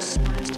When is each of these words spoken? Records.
Records. 0.00 0.57